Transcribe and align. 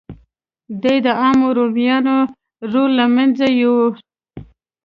دې 0.81 0.95
د 1.05 1.07
عامو 1.21 1.47
رومیانو 1.57 2.17
رول 2.71 2.91
له 2.99 3.05
منځه 3.15 3.45
یووړ 3.61 3.91